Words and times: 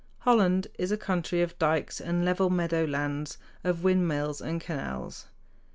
Holland 0.21 0.65
is 0.79 0.91
a 0.91 0.97
country 0.97 1.43
of 1.43 1.59
dikes 1.59 2.01
and 2.01 2.25
level 2.25 2.49
meadow 2.49 2.85
lands, 2.85 3.37
of 3.63 3.83
windmills 3.83 4.41
and 4.41 4.59
canals. 4.59 5.27